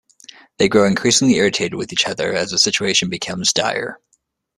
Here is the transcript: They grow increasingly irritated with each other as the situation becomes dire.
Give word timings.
They 0.57 0.67
grow 0.67 0.85
increasingly 0.87 1.35
irritated 1.35 1.75
with 1.75 1.93
each 1.93 2.07
other 2.07 2.33
as 2.33 2.49
the 2.49 2.57
situation 2.57 3.07
becomes 3.07 3.53
dire. 3.53 3.99